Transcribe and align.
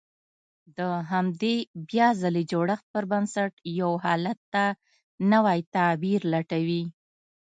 د 0.77 0.79
همدې 1.11 1.55
بيا 1.89 2.07
ځلې 2.21 2.43
جوړښت 2.51 2.85
پر 2.93 3.03
بنسټ 3.11 3.53
يو 3.81 3.91
حالت 4.05 4.39
ته 4.53 4.63
نوی 5.33 5.59
تعبير 5.75 6.21
لټوي. 6.33 6.83